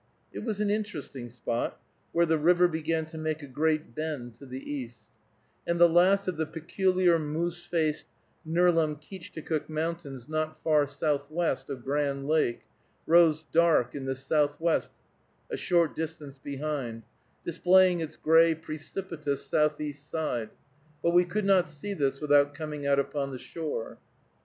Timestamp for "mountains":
9.69-10.27